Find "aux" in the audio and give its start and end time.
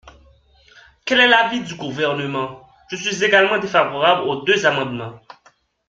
4.27-4.41